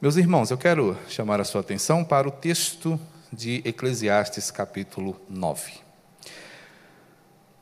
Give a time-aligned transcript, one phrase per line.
[0.00, 2.98] Meus irmãos, eu quero chamar a sua atenção para o texto
[3.30, 5.74] de Eclesiastes, capítulo 9.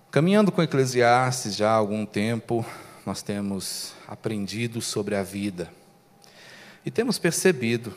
[0.08, 2.64] Caminhando com Eclesiastes já há algum tempo,
[3.04, 5.68] nós temos aprendido sobre a vida
[6.86, 7.92] e temos percebido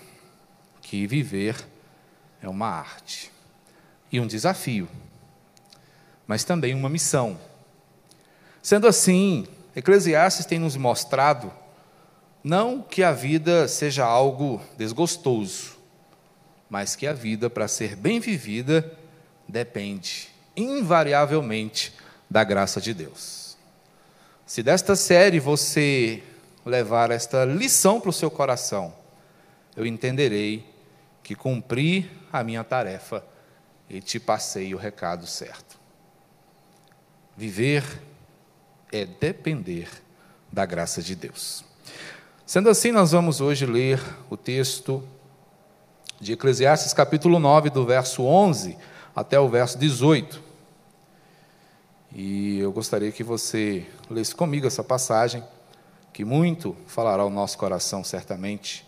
[0.81, 1.55] que viver
[2.41, 3.31] é uma arte
[4.11, 4.89] e um desafio,
[6.25, 7.39] mas também uma missão.
[8.59, 9.45] Sendo assim,
[9.75, 11.60] Eclesiastes tem nos mostrado
[12.43, 15.77] não que a vida seja algo desgostoso,
[16.69, 18.97] mas que a vida, para ser bem vivida,
[19.47, 21.93] depende invariavelmente
[22.29, 23.57] da graça de Deus.
[24.45, 26.23] Se desta série você
[26.65, 28.93] levar esta lição para o seu coração,
[29.75, 30.65] eu entenderei
[31.23, 33.23] que cumpri a minha tarefa
[33.89, 35.79] e te passei o recado certo.
[37.35, 37.83] Viver
[38.91, 39.89] é depender
[40.51, 41.63] da graça de Deus.
[42.51, 45.01] Sendo assim, nós vamos hoje ler o texto
[46.19, 48.77] de Eclesiastes, capítulo 9, do verso 11
[49.15, 50.43] até o verso 18.
[52.13, 55.41] E eu gostaria que você lesse comigo essa passagem,
[56.11, 58.85] que muito falará ao nosso coração, certamente,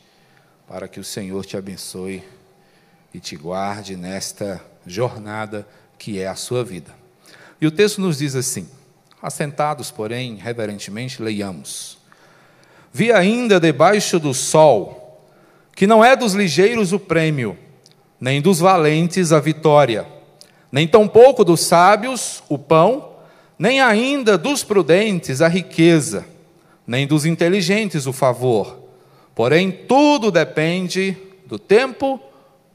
[0.68, 2.22] para que o Senhor te abençoe
[3.14, 5.66] e te guarde nesta jornada
[5.98, 6.94] que é a sua vida.
[7.62, 8.70] E o texto nos diz assim:
[9.22, 12.03] assentados, porém, reverentemente, leiamos.
[12.96, 15.20] Vi ainda debaixo do sol,
[15.76, 17.58] que não é dos ligeiros o prêmio,
[18.22, 20.06] nem dos valentes a vitória,
[20.72, 23.14] nem tampouco dos sábios o pão,
[23.58, 26.24] nem ainda dos prudentes a riqueza,
[26.86, 28.78] nem dos inteligentes o favor.
[29.34, 32.20] Porém, tudo depende do tempo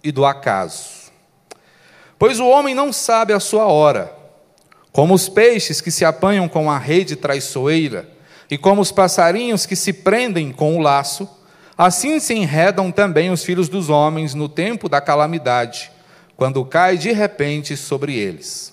[0.03, 1.13] e do acaso.
[2.19, 4.13] Pois o homem não sabe a sua hora,
[4.91, 8.18] como os peixes que se apanham com a rede traiçoeira
[8.51, 11.29] e como os passarinhos que se prendem com o laço,
[11.77, 15.91] assim se enredam também os filhos dos homens no tempo da calamidade,
[16.37, 18.73] quando cai de repente sobre eles.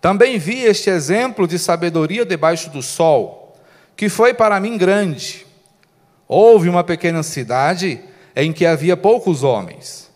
[0.00, 3.56] Também vi este exemplo de sabedoria debaixo do sol,
[3.96, 5.46] que foi para mim grande.
[6.28, 8.00] Houve uma pequena cidade
[8.36, 10.10] em que havia poucos homens.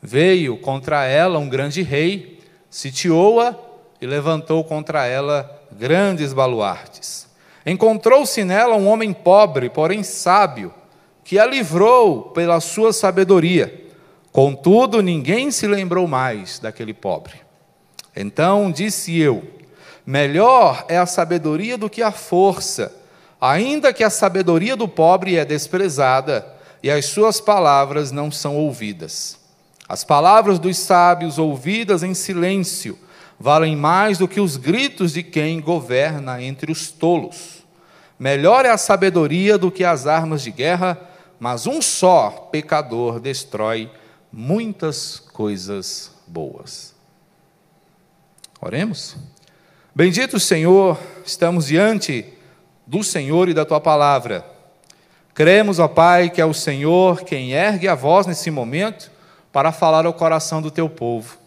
[0.00, 2.40] Veio contra ela um grande rei,
[2.70, 3.56] sitiou-a
[4.00, 7.31] e levantou contra ela grandes baluartes.
[7.64, 10.72] Encontrou-se nela um homem pobre, porém sábio,
[11.24, 13.90] que a livrou pela sua sabedoria.
[14.32, 17.34] Contudo, ninguém se lembrou mais daquele pobre.
[18.16, 19.42] Então disse eu:
[20.04, 22.92] Melhor é a sabedoria do que a força,
[23.40, 26.46] ainda que a sabedoria do pobre é desprezada
[26.82, 29.38] e as suas palavras não são ouvidas.
[29.88, 32.98] As palavras dos sábios ouvidas em silêncio
[33.42, 37.64] valem mais do que os gritos de quem governa entre os tolos.
[38.16, 40.96] Melhor é a sabedoria do que as armas de guerra,
[41.40, 43.90] mas um só pecador destrói
[44.32, 46.94] muitas coisas boas.
[48.60, 49.16] Oremos.
[49.92, 52.24] Bendito Senhor, estamos diante
[52.86, 54.46] do Senhor e da tua palavra.
[55.34, 59.10] Cremos, ó Pai, que é o Senhor quem ergue a voz nesse momento
[59.50, 61.41] para falar ao coração do teu povo.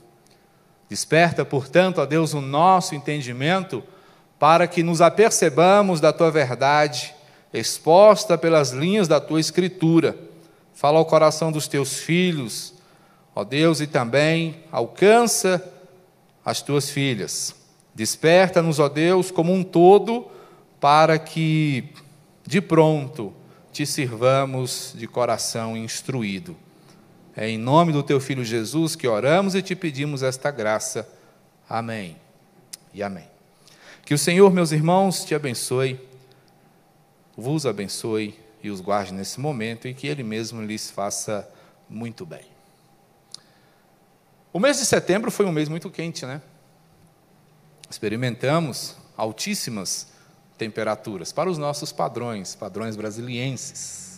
[0.89, 3.83] Desperta, portanto, a Deus o nosso entendimento
[4.37, 7.13] para que nos apercebamos da tua verdade,
[7.53, 10.15] exposta pelas linhas da tua escritura.
[10.73, 12.73] Fala ao coração dos teus filhos,
[13.33, 15.63] ó Deus, e também alcança
[16.43, 17.55] as tuas filhas.
[17.93, 20.27] Desperta-nos, ó Deus, como um todo,
[20.79, 21.93] para que
[22.45, 23.33] de pronto
[23.71, 26.55] te sirvamos de coração instruído.
[27.35, 31.07] É em nome do teu filho Jesus que oramos e te pedimos esta graça.
[31.69, 32.15] Amém.
[32.93, 33.27] E amém.
[34.05, 35.99] Que o Senhor, meus irmãos, te abençoe,
[37.35, 41.49] vos abençoe e os guarde nesse momento e que Ele mesmo lhes faça
[41.89, 42.45] muito bem.
[44.53, 46.41] O mês de setembro foi um mês muito quente, né?
[47.89, 50.07] Experimentamos altíssimas
[50.57, 54.14] temperaturas para os nossos padrões, padrões brasilienses.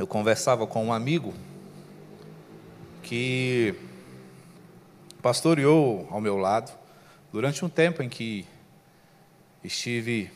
[0.00, 1.34] Eu conversava com um amigo
[3.02, 3.74] que
[5.20, 6.72] pastoreou ao meu lado
[7.30, 8.46] durante um tempo em que
[9.62, 10.32] estive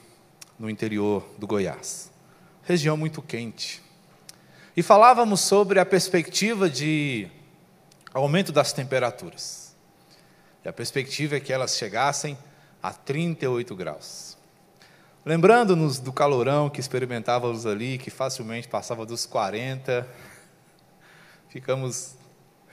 [0.59, 2.13] no interior do Goiás,
[2.63, 3.83] região muito quente.
[4.77, 7.27] E falávamos sobre a perspectiva de
[8.13, 9.75] aumento das temperaturas.
[10.63, 12.37] E a perspectiva é que elas chegassem
[12.83, 14.34] a 38 graus.
[15.27, 20.07] Lembrando-nos do calorão que experimentávamos ali, que facilmente passava dos 40,
[21.49, 22.15] ficamos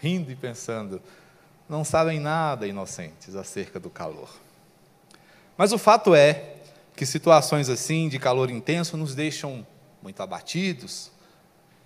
[0.01, 1.01] rindo e pensando,
[1.69, 4.29] não sabem nada, inocentes, acerca do calor.
[5.55, 6.55] Mas o fato é
[6.93, 9.65] que situações assim, de calor intenso, nos deixam
[10.03, 11.09] muito abatidos,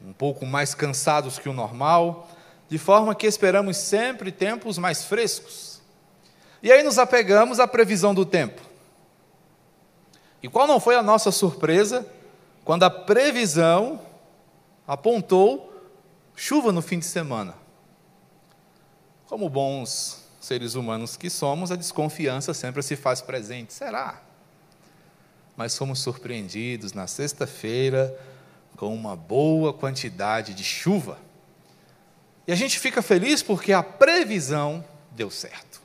[0.03, 2.27] um pouco mais cansados que o normal,
[2.67, 5.79] de forma que esperamos sempre tempos mais frescos.
[6.63, 8.74] E aí nos apegamos à previsão do tempo.
[10.45, 12.07] E qual não foi a nossa surpresa
[12.63, 13.99] quando a previsão
[14.87, 15.73] apontou
[16.35, 17.55] chuva no fim de semana?
[19.25, 23.73] Como bons seres humanos que somos, a desconfiança sempre se faz presente.
[23.73, 24.21] Será?
[25.57, 28.15] Mas fomos surpreendidos na sexta-feira
[28.77, 31.17] com uma boa quantidade de chuva.
[32.45, 35.81] E a gente fica feliz porque a previsão deu certo.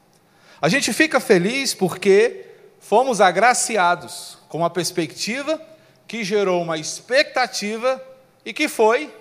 [0.61, 2.45] A gente fica feliz porque
[2.79, 5.63] fomos agraciados com uma perspectiva
[6.09, 8.05] que gerou uma expectativa
[8.45, 9.15] e que foi,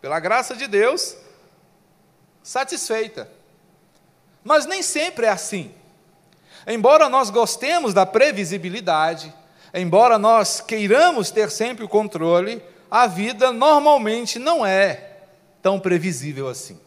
[0.00, 1.14] pela graça de Deus,
[2.42, 3.30] satisfeita.
[4.42, 5.74] Mas nem sempre é assim.
[6.66, 9.32] Embora nós gostemos da previsibilidade,
[9.74, 15.18] embora nós queiramos ter sempre o controle, a vida normalmente não é
[15.60, 16.80] tão previsível assim.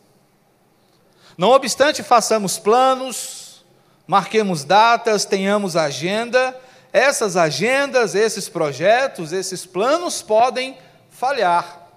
[1.38, 3.64] Não obstante, façamos planos,
[4.08, 6.60] marquemos datas, tenhamos agenda,
[6.92, 10.78] essas agendas, esses projetos, esses planos podem
[11.10, 11.88] falhar.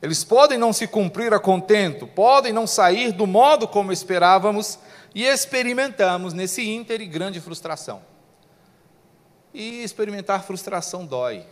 [0.00, 4.78] Eles podem não se cumprir a contento, podem não sair do modo como esperávamos
[5.14, 8.02] e experimentamos nesse ínter grande frustração.
[9.54, 11.46] E experimentar frustração dói.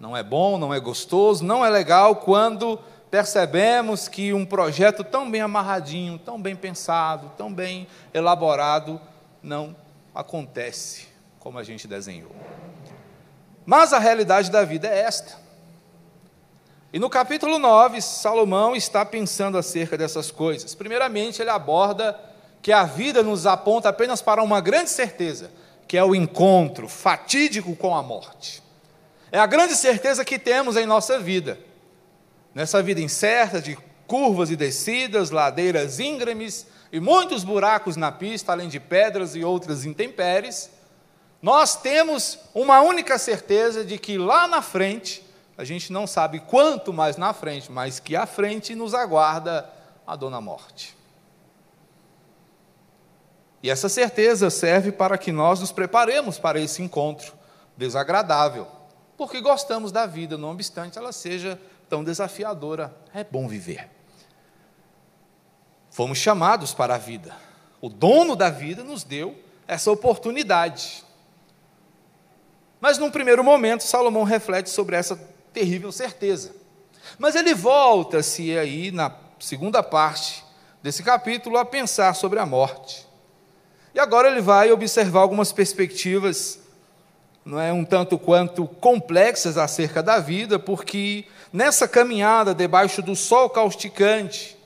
[0.00, 2.80] Não é bom, não é gostoso, não é legal quando
[3.10, 9.00] percebemos que um projeto tão bem amarradinho, tão bem pensado, tão bem elaborado,
[9.42, 9.76] não
[10.14, 11.09] acontece
[11.40, 12.30] como a gente desenhou.
[13.66, 15.36] Mas a realidade da vida é esta.
[16.92, 20.74] E no capítulo 9, Salomão está pensando acerca dessas coisas.
[20.74, 22.18] Primeiramente, ele aborda
[22.60, 25.50] que a vida nos aponta apenas para uma grande certeza,
[25.88, 28.62] que é o encontro fatídico com a morte.
[29.32, 31.58] É a grande certeza que temos em nossa vida.
[32.54, 38.68] Nessa vida incerta, de curvas e descidas, ladeiras íngremes e muitos buracos na pista, além
[38.68, 40.68] de pedras e outras intempéries,
[41.42, 45.24] nós temos uma única certeza de que lá na frente,
[45.56, 49.68] a gente não sabe quanto mais na frente, mas que à frente nos aguarda
[50.06, 50.96] a dona morte.
[53.62, 57.34] E essa certeza serve para que nós nos preparemos para esse encontro
[57.76, 58.80] desagradável
[59.20, 61.60] porque gostamos da vida, não obstante ela seja
[61.90, 62.96] tão desafiadora.
[63.12, 63.86] É bom viver.
[65.90, 67.36] Fomos chamados para a vida.
[67.82, 69.38] O dono da vida nos deu
[69.68, 71.04] essa oportunidade.
[72.80, 75.16] Mas num primeiro momento, Salomão reflete sobre essa
[75.52, 76.54] terrível certeza.
[77.18, 80.44] Mas ele volta-se aí na segunda parte
[80.82, 83.06] desse capítulo a pensar sobre a morte.
[83.94, 86.60] E agora ele vai observar algumas perspectivas
[87.44, 93.48] não é um tanto quanto complexas acerca da vida, porque nessa caminhada debaixo do sol
[93.48, 94.56] causticante,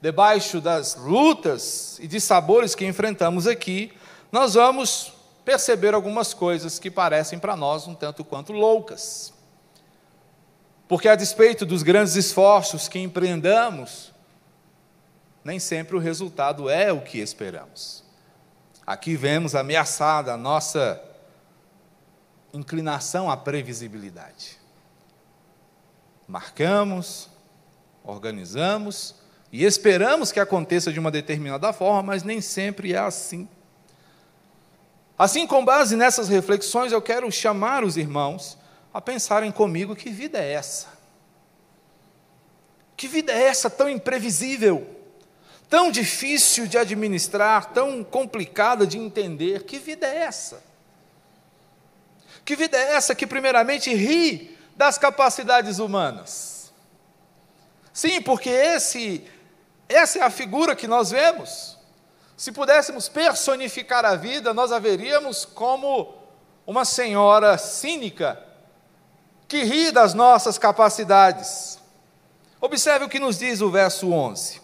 [0.00, 3.92] debaixo das lutas e de sabores que enfrentamos aqui,
[4.30, 5.12] nós vamos
[5.44, 9.32] perceber algumas coisas que parecem para nós um tanto quanto loucas.
[10.86, 14.12] Porque a despeito dos grandes esforços que empreendamos,
[15.44, 18.04] nem sempre o resultado é o que esperamos.
[18.86, 21.00] Aqui vemos ameaçada a nossa
[22.52, 24.58] inclinação à previsibilidade.
[26.26, 27.28] Marcamos,
[28.02, 29.14] organizamos
[29.52, 33.48] e esperamos que aconteça de uma determinada forma, mas nem sempre é assim.
[35.20, 38.56] Assim, com base nessas reflexões, eu quero chamar os irmãos
[38.90, 40.88] a pensarem comigo: que vida é essa?
[42.96, 44.88] Que vida é essa tão imprevisível,
[45.68, 49.64] tão difícil de administrar, tão complicada de entender?
[49.64, 50.64] Que vida é essa?
[52.42, 56.72] Que vida é essa que, primeiramente, ri das capacidades humanas?
[57.92, 59.22] Sim, porque esse,
[59.86, 61.78] essa é a figura que nós vemos.
[62.40, 66.14] Se pudéssemos personificar a vida, nós a veríamos como
[66.66, 68.42] uma senhora cínica
[69.46, 71.78] que ri das nossas capacidades.
[72.58, 74.58] Observe o que nos diz o verso 11: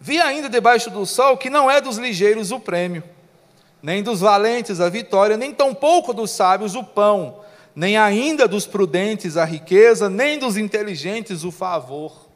[0.00, 3.04] Vi ainda debaixo do sol que não é dos ligeiros o prêmio
[3.80, 7.44] nem dos valentes a vitória, nem tampouco dos sábios o pão,
[7.76, 12.26] nem ainda dos prudentes a riqueza, nem dos inteligentes o favor.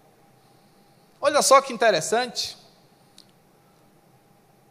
[1.21, 2.58] Olha só que interessante.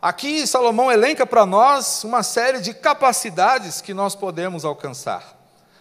[0.02, 5.36] Aqui Salomão elenca para nós uma série de capacidades que nós podemos alcançar.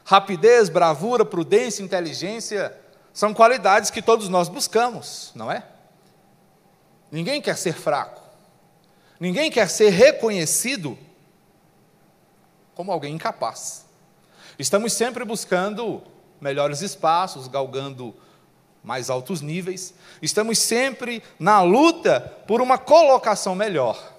[0.05, 2.75] Rapidez, bravura, prudência, inteligência
[3.13, 5.65] são qualidades que todos nós buscamos, não é?
[7.11, 8.23] Ninguém quer ser fraco.
[9.21, 10.99] Ninguém quer ser reconhecido
[12.75, 13.85] como alguém incapaz.
[14.59, 16.03] Estamos sempre buscando
[16.41, 18.15] melhores espaços, galgando
[18.87, 19.93] mais altos níveis.
[20.23, 24.15] Estamos sempre na luta por uma colocação melhor.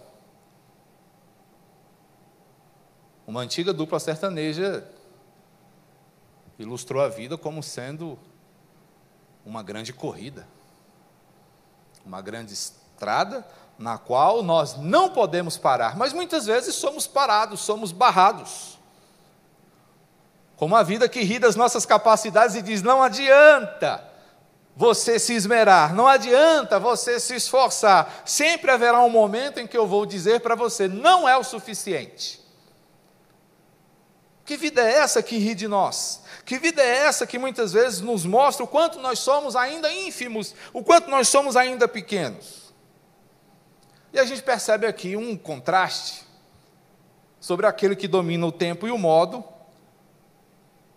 [3.25, 4.85] Uma antiga dupla sertaneja
[6.59, 8.19] ilustrou a vida como sendo
[9.45, 10.45] uma grande corrida,
[12.05, 13.47] uma grande estrada
[13.79, 18.77] na qual nós não podemos parar, mas muitas vezes somos parados, somos barrados.
[20.57, 24.06] Como a vida que ri das nossas capacidades e diz: não adianta
[24.77, 29.87] você se esmerar, não adianta você se esforçar, sempre haverá um momento em que eu
[29.87, 32.39] vou dizer para você: não é o suficiente.
[34.45, 36.21] Que vida é essa que ri de nós?
[36.45, 40.53] Que vida é essa que muitas vezes nos mostra o quanto nós somos ainda ínfimos,
[40.71, 42.71] o quanto nós somos ainda pequenos?
[44.13, 46.23] E a gente percebe aqui um contraste
[47.39, 49.43] sobre aquele que domina o tempo e o modo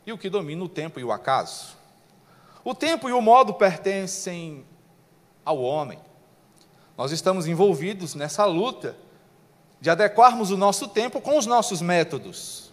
[0.06, 1.79] e o que domina o tempo e o acaso.
[2.64, 4.64] O tempo e o modo pertencem
[5.45, 5.99] ao homem.
[6.97, 8.97] Nós estamos envolvidos nessa luta
[9.81, 12.71] de adequarmos o nosso tempo com os nossos métodos.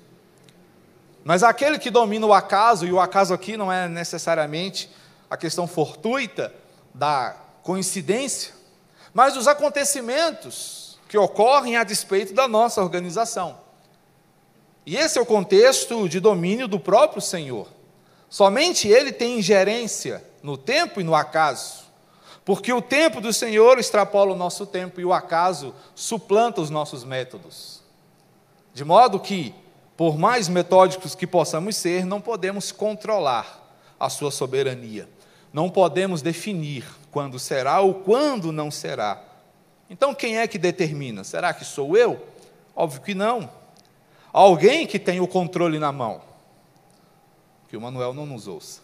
[1.24, 4.90] Mas aquele que domina o acaso, e o acaso aqui não é necessariamente
[5.30, 6.54] a questão fortuita
[6.94, 8.54] da coincidência,
[9.14, 13.58] mas os acontecimentos que ocorrem a despeito da nossa organização.
[14.86, 17.68] E esse é o contexto de domínio do próprio Senhor.
[18.30, 21.86] Somente Ele tem ingerência no tempo e no acaso,
[22.44, 27.04] porque o tempo do Senhor extrapola o nosso tempo e o acaso suplanta os nossos
[27.04, 27.82] métodos.
[28.74, 29.54] De modo que,
[29.96, 33.66] por mais metódicos que possamos ser, não podemos controlar
[34.00, 35.10] a Sua soberania,
[35.52, 39.22] não podemos definir quando será ou quando não será.
[39.90, 41.24] Então quem é que determina?
[41.24, 42.22] Será que sou eu?
[42.76, 43.50] Óbvio que não.
[44.32, 46.22] Alguém que tem o controle na mão.
[47.68, 48.82] Que o Manuel não nos ouça.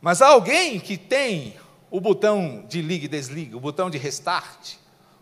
[0.00, 1.56] Mas há alguém que tem
[1.90, 4.76] o botão de liga e desliga, o botão de restart,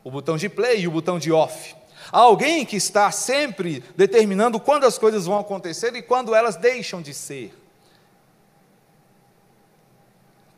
[0.04, 1.74] o botão de play e o botão de off.
[2.12, 7.02] Há alguém que está sempre determinando quando as coisas vão acontecer e quando elas deixam
[7.02, 7.54] de ser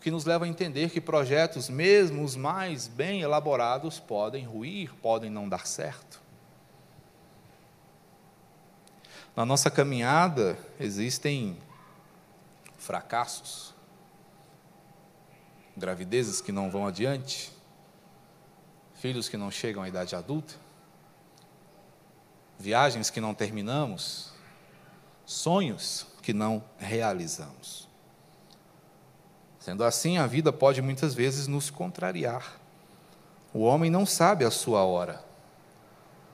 [0.00, 5.28] que nos leva a entender que projetos, mesmo os mais bem elaborados, podem ruir, podem
[5.28, 6.20] não dar certo.
[9.36, 11.56] Na nossa caminhada existem
[12.76, 13.72] fracassos,
[15.76, 17.52] gravidezes que não vão adiante,
[18.94, 20.54] filhos que não chegam à idade adulta,
[22.58, 24.32] viagens que não terminamos,
[25.24, 27.88] sonhos que não realizamos.
[29.58, 32.58] Sendo assim, a vida pode muitas vezes nos contrariar.
[33.52, 35.29] O homem não sabe a sua hora.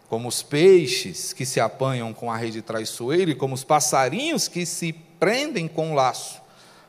[0.08, 4.64] Como os peixes que se apanham com a rede traiçoeira e como os passarinhos que
[4.64, 6.40] se prendem com o laço,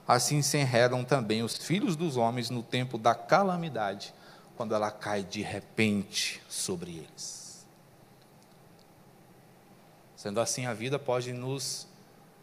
[0.08, 4.14] assim se enredam também os filhos dos homens no tempo da calamidade,
[4.56, 7.66] quando ela cai de repente sobre eles.
[10.16, 11.88] Sendo assim, a vida pode nos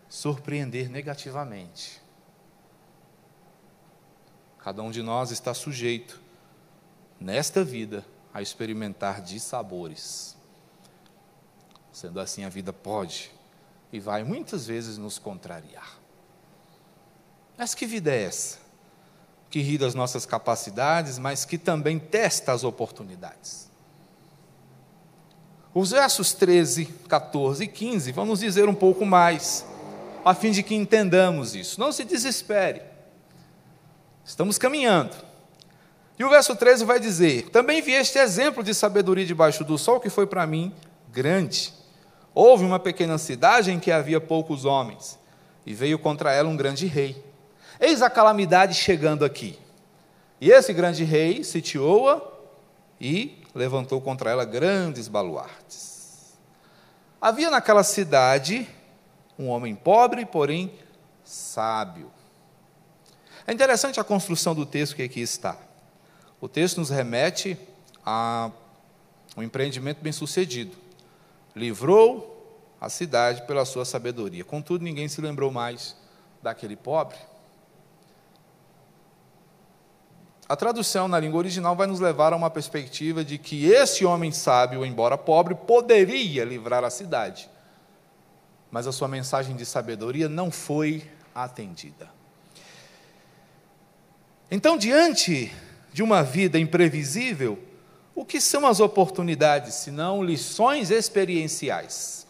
[0.08, 2.04] surpreender negativamente
[4.64, 6.18] Cada um de nós está sujeito,
[7.20, 8.02] nesta vida,
[8.32, 10.33] a experimentar dissabores.
[11.94, 13.30] Sendo assim, a vida pode
[13.92, 15.96] e vai muitas vezes nos contrariar.
[17.56, 18.58] Mas que vida é essa?
[19.48, 23.70] Que ri das nossas capacidades, mas que também testa as oportunidades.
[25.72, 29.64] Os versos 13, 14 e 15 vão nos dizer um pouco mais,
[30.24, 31.78] a fim de que entendamos isso.
[31.78, 32.82] Não se desespere.
[34.24, 35.14] Estamos caminhando.
[36.18, 40.00] E o verso 13 vai dizer: Também vi este exemplo de sabedoria debaixo do sol,
[40.00, 40.74] que foi para mim
[41.12, 41.83] grande.
[42.34, 45.18] Houve uma pequena cidade em que havia poucos homens,
[45.64, 47.22] e veio contra ela um grande rei.
[47.80, 49.58] Eis a calamidade chegando aqui.
[50.40, 52.20] E esse grande rei sitiou-a
[53.00, 56.34] e levantou contra ela grandes baluartes.
[57.20, 58.68] Havia naquela cidade
[59.38, 60.72] um homem pobre, porém
[61.24, 62.10] sábio.
[63.46, 65.56] É interessante a construção do texto que aqui está.
[66.40, 67.58] O texto nos remete
[68.04, 68.50] a
[69.36, 70.83] um empreendimento bem-sucedido.
[71.54, 72.34] Livrou
[72.80, 74.44] a cidade pela sua sabedoria.
[74.44, 75.96] Contudo, ninguém se lembrou mais
[76.42, 77.16] daquele pobre.
[80.46, 84.30] A tradução na língua original vai nos levar a uma perspectiva de que esse homem
[84.30, 87.48] sábio, embora pobre, poderia livrar a cidade.
[88.70, 92.10] Mas a sua mensagem de sabedoria não foi atendida.
[94.50, 95.50] Então, diante
[95.92, 97.58] de uma vida imprevisível,
[98.14, 102.26] o que são as oportunidades, senão lições experienciais?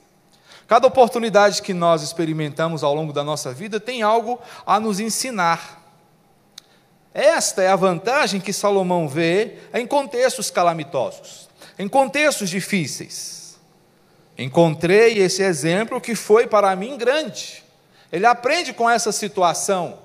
[0.67, 5.83] Cada oportunidade que nós experimentamos ao longo da nossa vida tem algo a nos ensinar.
[7.13, 11.49] Esta é a vantagem que Salomão vê em contextos calamitosos,
[11.79, 13.57] em contextos difíceis.
[14.37, 17.63] Encontrei esse exemplo que foi para mim grande.
[18.11, 19.99] Ele aprende com essa situação.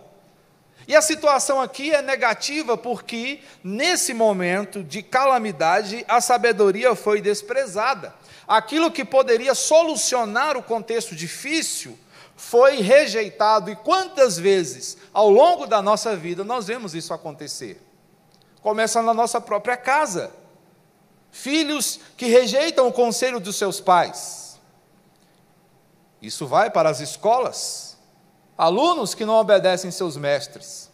[0.89, 8.11] E a situação aqui é negativa porque, nesse momento de calamidade, a sabedoria foi desprezada.
[8.47, 11.95] Aquilo que poderia solucionar o contexto difícil
[12.35, 13.69] foi rejeitado.
[13.69, 17.79] E quantas vezes, ao longo da nossa vida, nós vemos isso acontecer?
[18.59, 20.31] Começa na nossa própria casa.
[21.29, 24.59] Filhos que rejeitam o conselho dos seus pais.
[26.19, 27.88] Isso vai para as escolas
[28.59, 30.91] alunos que não obedecem seus mestres,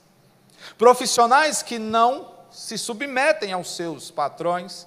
[0.77, 4.85] profissionais que não se submetem aos seus patrões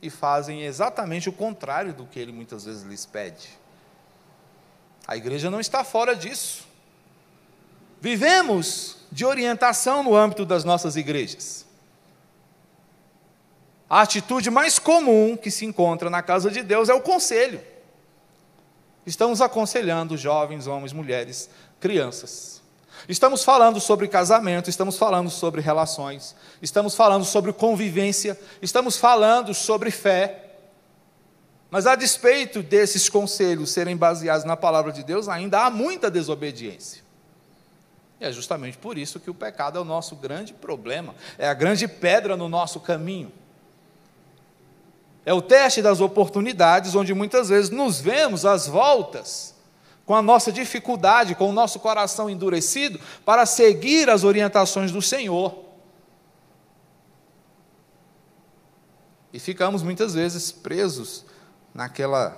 [0.00, 3.58] e fazem exatamente o contrário do que ele muitas vezes lhes pede.
[5.08, 6.68] A igreja não está fora disso.
[8.00, 11.66] Vivemos de orientação no âmbito das nossas igrejas.
[13.90, 17.60] A atitude mais comum que se encontra na casa de Deus é o conselho.
[19.04, 21.50] Estamos aconselhando jovens, homens, mulheres
[21.82, 22.62] crianças.
[23.08, 29.90] Estamos falando sobre casamento, estamos falando sobre relações, estamos falando sobre convivência, estamos falando sobre
[29.90, 30.52] fé.
[31.68, 37.02] Mas a despeito desses conselhos serem baseados na palavra de Deus, ainda há muita desobediência.
[38.20, 41.54] E é justamente por isso que o pecado é o nosso grande problema, é a
[41.54, 43.32] grande pedra no nosso caminho.
[45.26, 49.52] É o teste das oportunidades, onde muitas vezes nos vemos às voltas
[50.04, 55.56] com a nossa dificuldade, com o nosso coração endurecido, para seguir as orientações do Senhor.
[59.32, 61.24] E ficamos muitas vezes presos
[61.72, 62.36] naquela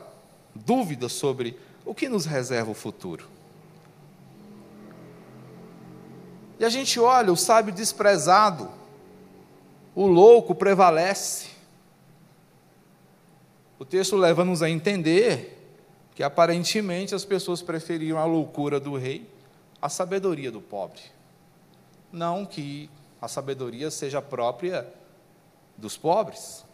[0.54, 3.28] dúvida sobre o que nos reserva o futuro.
[6.58, 8.70] E a gente olha, o sábio desprezado,
[9.94, 11.48] o louco prevalece.
[13.78, 15.63] O texto leva-nos a entender
[16.14, 19.28] que aparentemente as pessoas preferiam a loucura do rei
[19.82, 21.00] à sabedoria do pobre.
[22.12, 22.88] Não que
[23.20, 24.86] a sabedoria seja própria
[25.76, 26.64] dos pobres.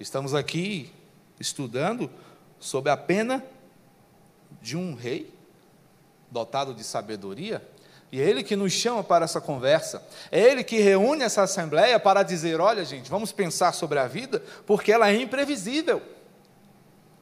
[0.00, 0.90] Estamos aqui
[1.38, 2.10] estudando
[2.58, 3.44] sobre a pena
[4.60, 5.32] de um rei
[6.30, 7.62] dotado de sabedoria,
[8.10, 10.02] e é ele que nos chama para essa conversa.
[10.30, 14.42] É ele que reúne essa assembleia para dizer: olha, gente, vamos pensar sobre a vida,
[14.66, 16.02] porque ela é imprevisível.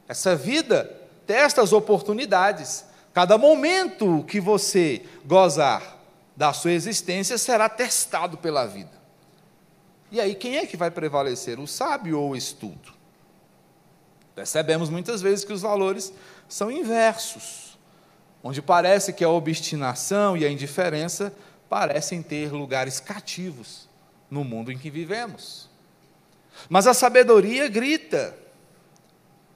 [0.07, 1.00] Essa vida
[1.31, 2.85] estas oportunidades.
[3.13, 5.97] Cada momento que você gozar
[6.35, 9.01] da sua existência será testado pela vida.
[10.11, 12.93] E aí, quem é que vai prevalecer, o sábio ou o estudo?
[14.35, 16.13] Percebemos muitas vezes que os valores
[16.49, 17.77] são inversos,
[18.43, 21.33] onde parece que a obstinação e a indiferença
[21.69, 23.89] parecem ter lugares cativos
[24.29, 25.69] no mundo em que vivemos.
[26.69, 28.35] Mas a sabedoria grita: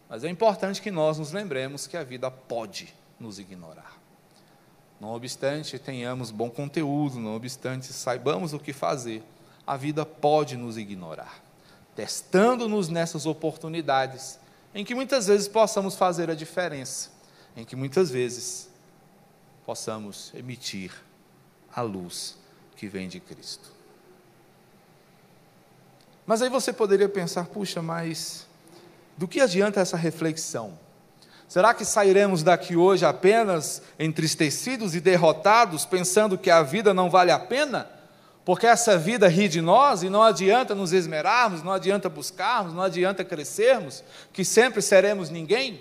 [0.10, 3.98] mas é importante que nós nos lembremos que a vida pode nos ignorar.
[5.00, 9.24] Não obstante tenhamos bom conteúdo, não obstante saibamos o que fazer,
[9.66, 11.44] a vida pode nos ignorar,
[11.96, 14.40] testando-nos nessas oportunidades
[14.74, 17.10] em que muitas vezes possamos fazer a diferença,
[17.56, 18.70] em que muitas vezes
[19.66, 20.92] possamos emitir
[21.74, 22.38] a luz
[22.76, 23.74] que vem de Cristo.
[26.26, 28.48] Mas aí você poderia pensar, puxa, mas
[29.18, 30.78] do que adianta essa reflexão?
[31.48, 37.32] Será que sairemos daqui hoje apenas entristecidos e derrotados, pensando que a vida não vale
[37.32, 37.88] a pena?
[38.44, 42.82] Porque essa vida ri de nós e não adianta nos esmerarmos, não adianta buscarmos, não
[42.82, 45.80] adianta crescermos, que sempre seremos ninguém?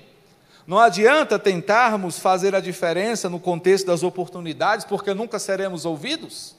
[0.67, 6.57] Não adianta tentarmos fazer a diferença no contexto das oportunidades, porque nunca seremos ouvidos?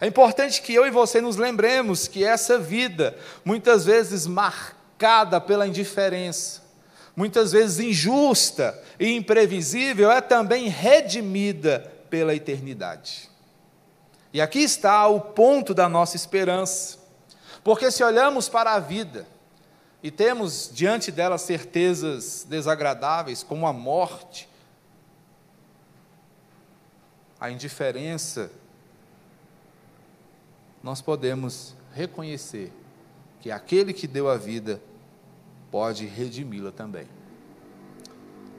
[0.00, 5.38] É importante que eu e você nos lembremos que essa vida, muitas vezes marcada, marcada
[5.38, 6.62] pela indiferença,
[7.14, 13.28] muitas vezes injusta e imprevisível, é também redimida pela eternidade.
[14.32, 16.98] E aqui está o ponto da nossa esperança,
[17.62, 19.26] porque se olhamos para a vida
[20.02, 24.48] e temos diante dela certezas desagradáveis, como a morte,
[27.38, 28.50] a indiferença,
[30.82, 32.72] nós podemos reconhecer
[33.44, 34.80] que aquele que deu a vida
[35.74, 37.08] pode redimi-la também.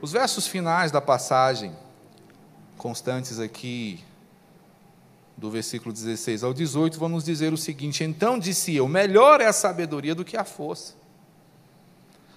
[0.01, 1.73] Os versos finais da passagem,
[2.78, 4.04] constantes aqui,
[5.38, 9.45] do versículo 16 ao 18, vão nos dizer o seguinte: Então disse eu, melhor é
[9.45, 10.93] a sabedoria do que a força.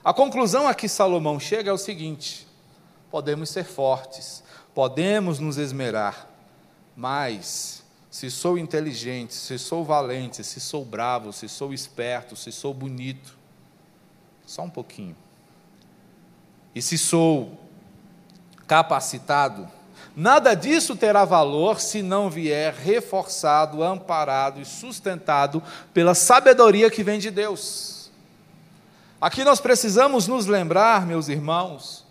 [0.05, 2.47] A conclusão a que Salomão chega é o seguinte:
[3.11, 6.31] podemos ser fortes, podemos nos esmerar,
[6.95, 12.73] mas se sou inteligente, se sou valente, se sou bravo, se sou esperto, se sou
[12.73, 13.38] bonito,
[14.49, 15.15] só um pouquinho.
[16.75, 17.53] E se sou
[18.67, 19.69] capacitado,
[20.17, 27.19] nada disso terá valor se não vier reforçado, amparado e sustentado pela sabedoria que vem
[27.19, 28.11] de Deus.
[29.21, 32.07] Aqui nós precisamos nos lembrar, meus irmãos,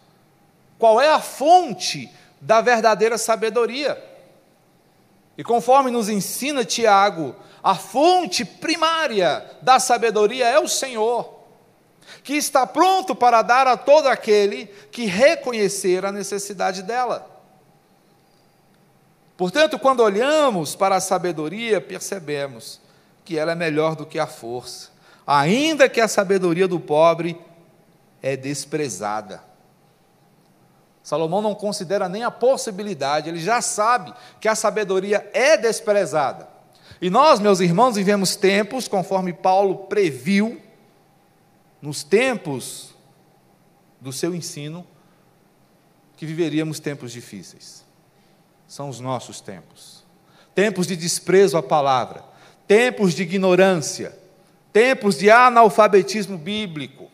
[0.78, 2.08] qual é a fonte
[2.40, 3.98] da verdadeira sabedoria.
[5.36, 11.37] E conforme nos ensina Tiago, a fonte primária da sabedoria é o Senhor,
[12.28, 17.26] que está pronto para dar a todo aquele que reconhecer a necessidade dela.
[19.38, 22.82] Portanto, quando olhamos para a sabedoria, percebemos
[23.24, 24.90] que ela é melhor do que a força,
[25.26, 27.40] ainda que a sabedoria do pobre
[28.22, 29.42] é desprezada.
[31.02, 36.46] Salomão não considera nem a possibilidade, ele já sabe que a sabedoria é desprezada.
[37.02, 40.67] E nós, meus irmãos, vivemos tempos, conforme Paulo previu,
[41.82, 42.96] nos tempos
[44.00, 44.86] do seu ensino,
[46.16, 47.86] que viveríamos tempos difíceis.
[48.68, 50.04] São os nossos tempos.
[50.54, 52.24] Tempos de desprezo à palavra,
[52.68, 54.18] tempos de ignorância,
[54.74, 57.10] tempos de analfabetismo bíblico.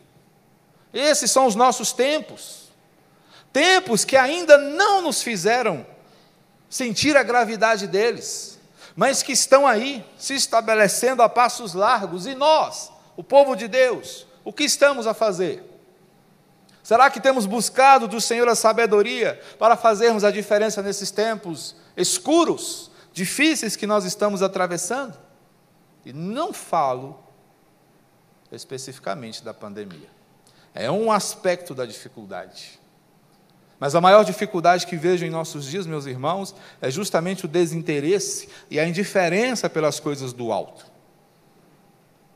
[0.92, 2.70] Esses são os nossos tempos.
[3.52, 5.86] Tempos que ainda não nos fizeram
[6.68, 8.58] sentir a gravidade deles,
[8.96, 12.26] mas que estão aí, se estabelecendo a passos largos.
[12.26, 15.64] E nós, o povo de Deus, o que estamos a fazer?
[16.82, 22.90] Será que temos buscado do Senhor a sabedoria para fazermos a diferença nesses tempos escuros,
[23.10, 25.18] difíceis que nós estamos atravessando?
[26.04, 27.18] E não falo
[28.52, 30.08] especificamente da pandemia.
[30.74, 32.78] É um aspecto da dificuldade.
[33.80, 38.48] Mas a maior dificuldade que vejo em nossos dias, meus irmãos, é justamente o desinteresse
[38.70, 40.86] e a indiferença pelas coisas do alto.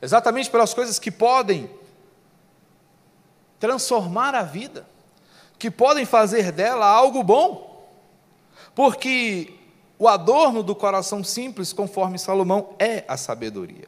[0.01, 1.69] Exatamente pelas coisas que podem
[3.59, 4.87] transformar a vida,
[5.57, 7.87] que podem fazer dela algo bom.
[8.73, 9.53] Porque
[9.97, 13.87] o adorno do coração simples, conforme Salomão, é a sabedoria.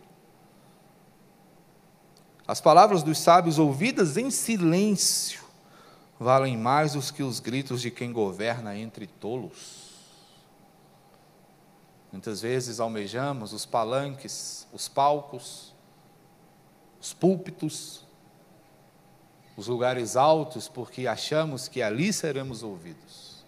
[2.45, 5.41] As palavras dos sábios ouvidas em silêncio
[6.19, 9.91] valem mais do que os gritos de quem governa entre tolos.
[12.11, 15.73] Muitas vezes almejamos os palanques, os palcos,
[16.99, 18.05] os púlpitos,
[19.55, 23.43] os lugares altos, porque achamos que ali seremos ouvidos.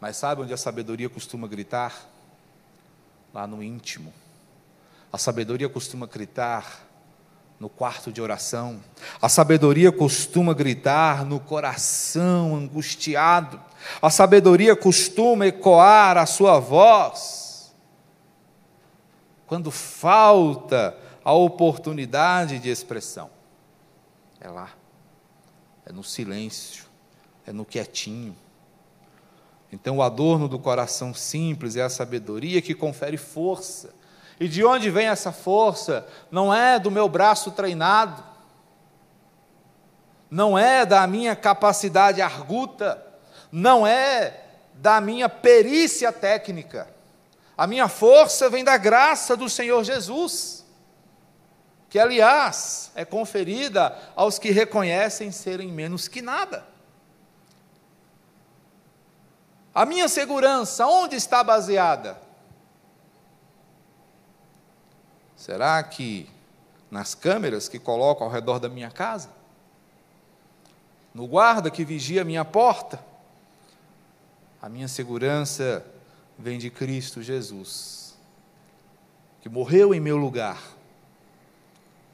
[0.00, 2.08] Mas sabe onde a sabedoria costuma gritar?
[3.32, 4.12] Lá no íntimo.
[5.12, 6.86] A sabedoria costuma gritar
[7.58, 8.82] no quarto de oração.
[9.20, 13.60] A sabedoria costuma gritar no coração angustiado.
[14.00, 17.74] A sabedoria costuma ecoar a sua voz.
[19.46, 23.35] Quando falta a oportunidade de expressão.
[24.46, 24.70] É lá.
[25.84, 26.84] É no silêncio.
[27.44, 28.36] É no quietinho.
[29.72, 33.92] Então, o adorno do coração simples é a sabedoria que confere força
[34.38, 36.06] e de onde vem essa força?
[36.30, 38.22] Não é do meu braço treinado,
[40.30, 43.02] não é da minha capacidade arguta,
[43.50, 46.88] não é da minha perícia técnica.
[47.56, 50.65] A minha força vem da graça do Senhor Jesus,
[51.88, 56.66] que, aliás, é conferida aos que reconhecem serem menos que nada.
[59.74, 62.18] A minha segurança, onde está baseada?
[65.36, 66.28] Será que
[66.90, 69.28] nas câmeras que coloco ao redor da minha casa?
[71.14, 72.98] No guarda que vigia a minha porta?
[74.60, 75.84] A minha segurança
[76.38, 78.14] vem de Cristo Jesus,
[79.40, 80.75] que morreu em meu lugar,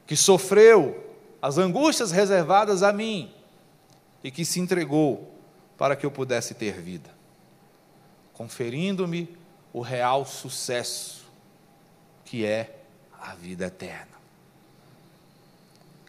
[0.07, 1.03] que sofreu
[1.41, 3.33] as angústias reservadas a mim
[4.23, 5.33] e que se entregou
[5.77, 7.11] para que eu pudesse ter vida,
[8.33, 9.37] conferindo-me
[9.73, 11.23] o real sucesso
[12.25, 12.79] que é
[13.21, 14.12] a vida eterna.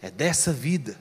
[0.01, 0.97] É dessa vida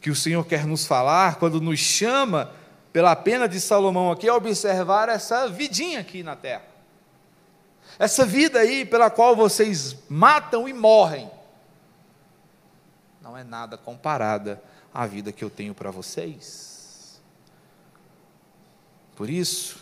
[0.00, 2.52] que o Senhor quer nos falar quando nos chama,
[2.92, 6.64] pela pena de Salomão aqui, a observar essa vidinha aqui na terra.
[7.98, 11.30] Essa vida aí pela qual vocês matam e morrem,
[13.32, 17.18] não é nada comparada à vida que eu tenho para vocês.
[19.16, 19.78] Por isso,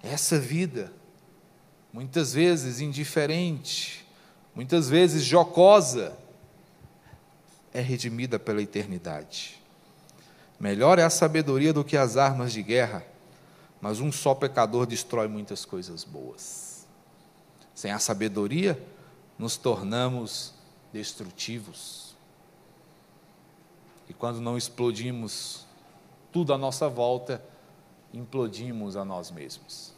[0.00, 0.92] essa vida,
[1.92, 4.06] muitas vezes indiferente,
[4.54, 6.16] muitas vezes jocosa,
[7.72, 9.60] é redimida pela eternidade.
[10.60, 13.04] Melhor é a sabedoria do que as armas de guerra,
[13.80, 16.86] mas um só pecador destrói muitas coisas boas.
[17.74, 18.80] Sem a sabedoria,
[19.36, 20.54] nos tornamos
[20.92, 22.03] destrutivos.
[24.08, 25.66] E quando não explodimos
[26.32, 27.42] tudo à nossa volta,
[28.12, 29.94] implodimos a nós mesmos.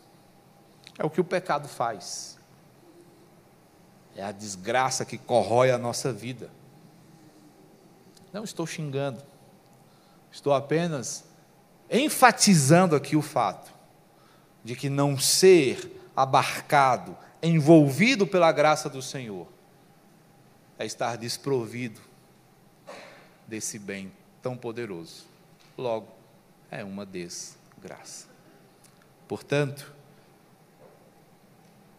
[0.99, 2.39] É o que o pecado faz.
[4.15, 6.51] É a desgraça que corrói a nossa vida.
[8.33, 9.23] Não estou xingando.
[10.31, 11.25] Estou apenas
[11.91, 13.73] enfatizando aqui o fato
[14.65, 19.47] de que não ser abarcado, envolvido pela graça do Senhor,
[20.79, 22.01] é estar desprovido
[23.47, 25.25] desse bem tão poderoso.
[25.77, 26.09] Logo,
[26.71, 28.27] é uma desgraça.
[29.29, 29.93] Portanto,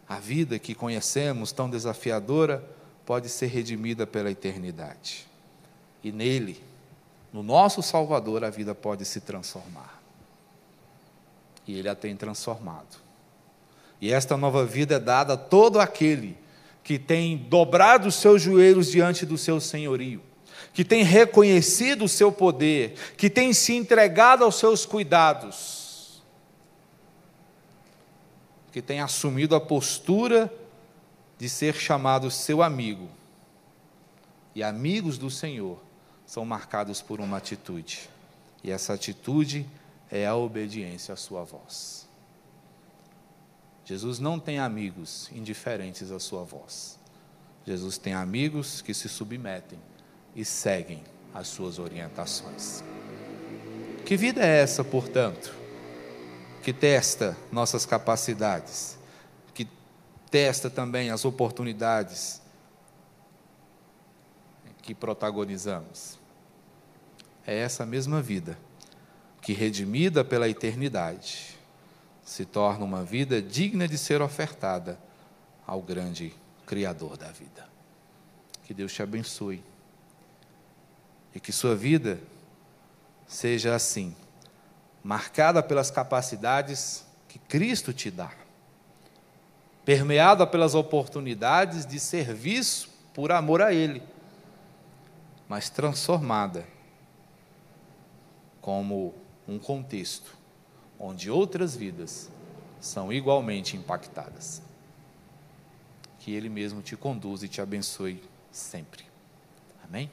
[0.08, 2.64] a vida que conhecemos, tão desafiadora,
[3.06, 5.28] pode ser redimida pela eternidade.
[6.04, 6.62] E nele,
[7.34, 10.02] no nosso Salvador, a vida pode se transformar.
[11.68, 12.98] E Ele a tem transformado.
[14.00, 16.38] E esta nova vida é dada a todo aquele
[16.84, 20.22] que tem dobrado os seus joelhos diante do seu senhorio,
[20.74, 26.22] que tem reconhecido o seu poder, que tem se entregado aos seus cuidados,
[28.72, 30.54] que tem assumido a postura
[31.38, 33.10] de ser chamado seu amigo.
[34.54, 35.82] E amigos do Senhor
[36.26, 38.10] são marcados por uma atitude.
[38.64, 39.68] E essa atitude
[40.12, 42.08] é a obediência à sua voz.
[43.86, 47.00] Jesus não tem amigos indiferentes à sua voz.
[47.66, 49.80] Jesus tem amigos que se submetem
[50.38, 52.82] e seguem as suas orientações.
[54.06, 55.54] Que vida é essa, portanto,
[56.64, 58.98] que testa nossas capacidades,
[59.54, 59.68] que
[60.32, 62.42] testa também as oportunidades
[64.82, 66.18] que protagonizamos?
[67.48, 68.60] é essa mesma vida,
[69.42, 71.58] que redimida pela eternidade,
[72.22, 75.00] se torna uma vida digna de ser ofertada
[75.66, 77.66] ao grande Criador da vida.
[78.66, 79.64] Que Deus te abençoe
[81.34, 82.20] e que sua vida
[83.28, 84.16] seja assim,
[85.04, 88.32] marcada pelas capacidades que Cristo te dá,
[89.86, 94.02] permeada pelas oportunidades de serviço por amor a Ele,
[95.48, 96.66] mas transformada
[98.62, 99.14] como
[99.48, 100.38] um contexto
[101.00, 102.30] onde outras vidas
[102.80, 104.62] são igualmente impactadas.
[106.20, 109.06] Que Ele mesmo te conduza e te abençoe sempre.
[109.84, 110.12] Amém?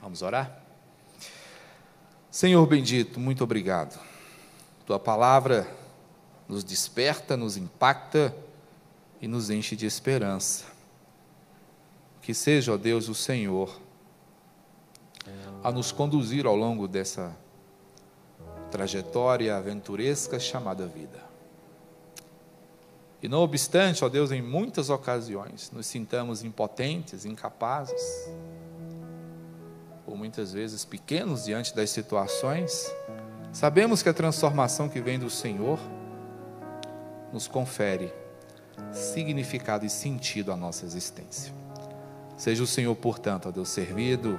[0.00, 0.62] Vamos orar?
[2.30, 4.00] Senhor bendito, muito obrigado.
[4.86, 5.66] Tua palavra
[6.48, 8.34] nos desperta, nos impacta
[9.20, 10.64] e nos enche de esperança.
[12.20, 13.80] Que seja, ó Deus, o Senhor
[15.62, 17.34] a nos conduzir ao longo dessa
[18.70, 21.22] trajetória aventuresca chamada vida.
[23.22, 28.28] E não obstante, ó Deus, em muitas ocasiões nos sintamos impotentes, incapazes,
[30.06, 32.92] ou muitas vezes pequenos diante das situações,
[33.52, 35.78] sabemos que a transformação que vem do Senhor
[37.32, 38.12] nos confere
[38.92, 41.52] significado e sentido à nossa existência.
[42.36, 44.38] Seja o Senhor, portanto, ó Deus, servido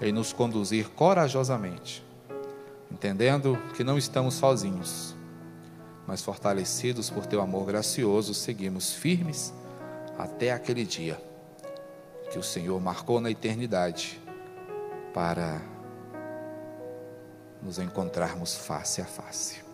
[0.00, 2.06] em nos conduzir corajosamente
[2.90, 5.14] entendendo que não estamos sozinhos,
[6.06, 9.52] mas fortalecidos por teu amor gracioso, seguimos firmes
[10.16, 11.20] até aquele dia
[12.30, 14.20] que o Senhor marcou na eternidade
[15.16, 15.62] para
[17.62, 19.64] nos encontrarmos face a face.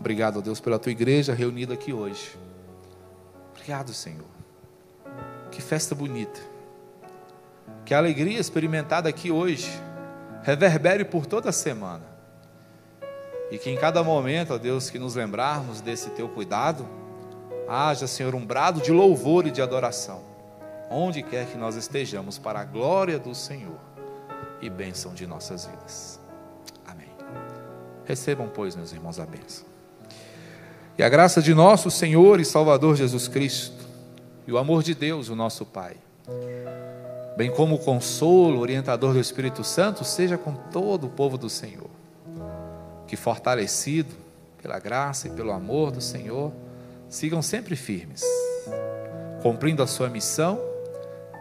[0.00, 2.34] Obrigado, Deus, pela tua igreja reunida aqui hoje.
[3.50, 4.24] Obrigado, Senhor.
[5.50, 6.40] Que festa bonita.
[7.84, 9.70] Que alegria experimentada aqui hoje
[10.42, 12.06] reverbere por toda a semana
[13.50, 16.88] e que em cada momento, ó Deus, que nos lembrarmos desse teu cuidado,
[17.68, 20.22] haja, Senhor, um brado de louvor e de adoração,
[20.88, 23.95] onde quer que nós estejamos, para a glória do Senhor
[24.66, 26.20] e bênção de nossas vidas.
[26.86, 27.08] Amém.
[28.04, 29.64] Recebam, pois, meus irmãos, a bênção.
[30.98, 33.86] E a graça de nosso Senhor e Salvador Jesus Cristo,
[34.46, 35.96] e o amor de Deus, o nosso Pai,
[37.36, 41.90] bem como o consolo, orientador do Espírito Santo, seja com todo o povo do Senhor
[43.06, 44.14] que, fortalecido
[44.60, 46.52] pela graça e pelo amor do Senhor,
[47.08, 48.24] sigam sempre firmes,
[49.42, 50.58] cumprindo a sua missão,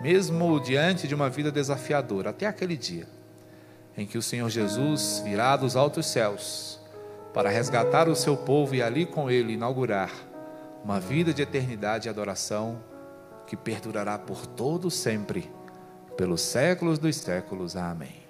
[0.02, 3.15] mesmo diante de uma vida desafiadora, até aquele dia
[3.98, 6.80] em que o Senhor Jesus virá dos altos céus
[7.34, 10.12] para resgatar o seu povo e ali com ele inaugurar
[10.84, 12.80] uma vida de eternidade e adoração
[13.48, 15.52] que perdurará por todo sempre,
[16.16, 17.76] pelos séculos dos séculos.
[17.76, 18.25] Amém.